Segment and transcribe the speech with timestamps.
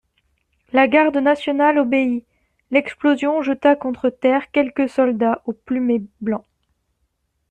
[0.73, 2.25] La garde nationale obéit:
[2.71, 6.43] l'explosion jeta contre terre quelques soldats au plumet blanc.